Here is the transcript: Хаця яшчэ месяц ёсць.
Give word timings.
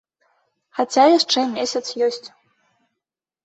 Хаця 0.79 1.05
яшчэ 1.17 1.39
месяц 1.59 1.85
ёсць. 2.09 2.27